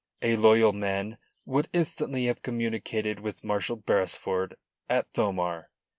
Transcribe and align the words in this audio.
A 0.23 0.35
loyal 0.35 0.73
man 0.73 1.19
would 1.45 1.69
instantly 1.73 2.25
have 2.25 2.41
communicated 2.41 3.19
with 3.19 3.43
Marshal 3.43 3.75
Beresford 3.75 4.55
at 4.89 5.05
Thomar. 5.13 5.67